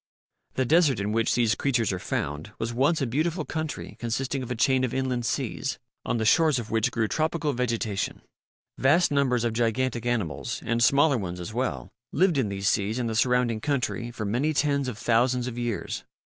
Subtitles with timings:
[0.55, 4.49] The desert in which these creatures are found was once a beautiful country consisting of
[4.49, 8.23] a chain of inland seas, on the shores of which grew tropical vegetation.
[8.79, 13.07] Vast numbers of gigantic animals and smaller ones as well lived in these seas and
[13.11, 16.03] the surrounding country for many tens of thousands of years.